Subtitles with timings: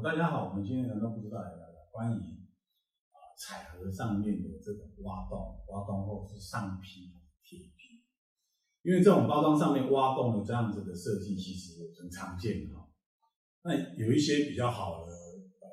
[0.00, 2.22] 大家好，我们今天人都不知道来聊聊关于
[3.10, 8.06] 啊彩盒上面的这种挖洞，挖洞后是上皮还是贴皮？
[8.82, 12.86] 因为这种包装上面挖洞的这样子的设计，其实很常见哈。
[13.64, 15.66] 那有一些比较好的呃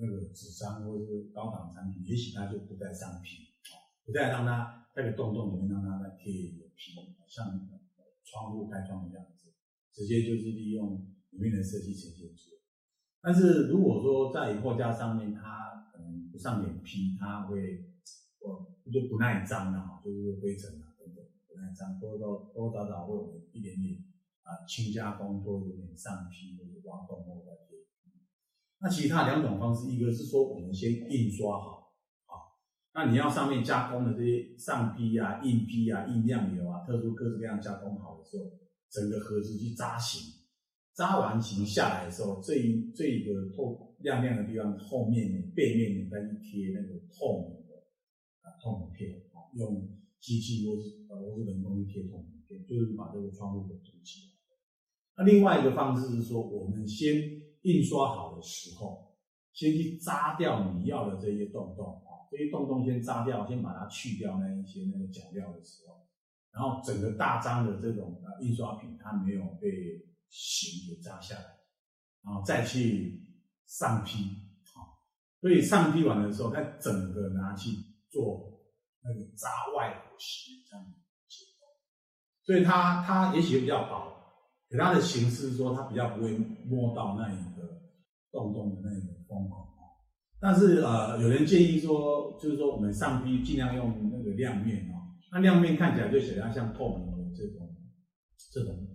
[0.00, 3.54] 那个纸张或者是高档产品，也许它就不在上批，
[4.04, 6.98] 不再让它在个洞洞里面让它再贴一个批，
[7.28, 7.46] 像
[8.24, 9.54] 窗户开窗的样子，
[9.92, 10.98] 直接就是利用
[11.30, 12.58] 里面的设计呈现出来。
[13.20, 17.84] 但是如果说在货架上面，它可能不上点批，它会
[18.40, 18.46] 呃
[18.92, 23.98] 就不耐脏了，就是灰尘啊等等不耐脏，多多多少少会有一点点
[24.42, 27.78] 啊轻加工，多一点点上批或者挖洞或者贴。
[28.80, 31.92] 那其他两种方式，一个是说我们先印刷好
[32.26, 32.54] 啊，
[32.94, 38.44] 那你要上面加工的这些上批啊、印批啊、印亮油啊、特殊各式各样加工好的时候，
[38.88, 40.38] 整个盒子去扎型。
[40.98, 47.76] 扎完型下来的时候，这一这一个透亮亮的地方后面呢，背面呢再去贴那个透明的
[48.42, 49.22] 啊透明片，
[49.54, 54.56] 用机器或是呃或是人工去贴透明片，就是把这个窗户给堵起来。
[55.16, 57.14] 那另外一个方式是说，我们先
[57.62, 59.14] 印刷好的时候，
[59.52, 66.08] 先去扎掉你要的这些洞洞啊，这些洞洞先扎掉，先把它去掉那一些那个角料的时候，
[66.50, 69.68] 然后整个大张的这种呃印刷品它没有被。
[70.28, 71.44] 型给扎下来，
[72.22, 73.20] 然后再去
[73.66, 74.24] 上批，
[74.74, 74.92] 啊，
[75.40, 77.70] 所以上批完的时候，它整个拿去
[78.10, 78.60] 做
[79.02, 80.84] 那个扎外活型这样
[81.28, 81.66] 结构，
[82.44, 84.12] 所以它它也许比较薄，
[84.68, 87.80] 可它的形式说它比较不会摸到那一个
[88.30, 89.66] 洞洞的那个缝口，
[90.40, 97.74] 但是呃，有人建议说，就是说我们上批尽量用那个亮面哦，那亮面看起来就显得像透明的这种
[98.52, 98.86] 这种。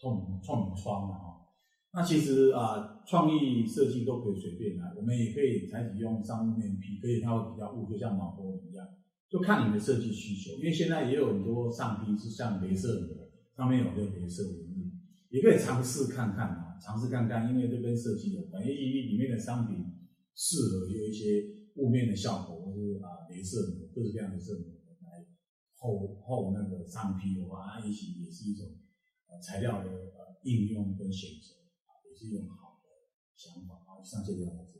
[0.00, 1.44] 透明透明窗嘛，哈，
[1.92, 8.86] 那其实啊，创意设计都可以随便来，我们也可以采取用上面皮，可以它会比较雾，就像毛玻璃一样，
[9.28, 10.56] 就看你的设计需求。
[10.56, 14.88] 因为现在也有很多上皮是像镭射的，上面有个镭射纹路，
[15.28, 19.84] 也可以尝试看看啊，尝试看看，因为这跟设计有关，因为里面的商品
[20.34, 21.44] 适合有一些
[21.76, 24.62] 雾面的效果，或是啊镭射的各式各样的色纹
[25.02, 25.26] 来
[25.76, 28.66] 后后那个上皮的话，它也许也是一种。
[29.38, 29.88] 材料的
[30.42, 31.54] 应用跟选择
[31.86, 32.88] 啊，也是一种好的
[33.36, 34.00] 想法啊。
[34.00, 34.79] 以上这个样子。